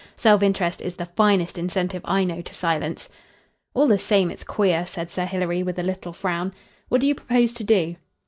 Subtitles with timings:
[0.17, 3.07] Self interest is the finest incentive I know to silence."
[3.75, 6.53] "All the same, it's queer," said Sir Hilary, with a little frown.
[6.89, 7.95] "What do you propose to do?"